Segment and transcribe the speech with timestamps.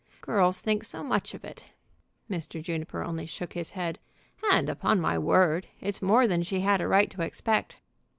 [0.21, 1.73] "Girls think so much of it,"
[2.27, 2.59] Mr.
[2.59, 3.99] Juniper only shook his head,
[4.51, 7.75] "and, upon my word, it's more than she had a right to expect."